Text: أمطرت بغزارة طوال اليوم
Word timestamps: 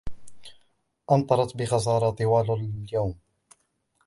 أمطرت 1.11 1.57
بغزارة 1.57 2.09
طوال 2.09 2.51
اليوم 2.51 3.15